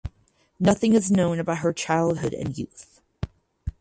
[0.59, 3.01] Nothing is known about her childhood and youth.